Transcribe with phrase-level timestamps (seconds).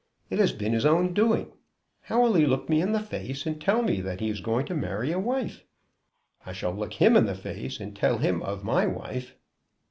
[0.31, 1.51] It has been his own doing.
[2.01, 4.65] How will he look me in the face and tell me that he is going
[4.65, 5.63] to marry a wife?
[6.43, 9.35] I shall look him in the face and tell him of my wife."